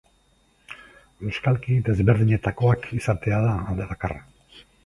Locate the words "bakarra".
3.95-4.23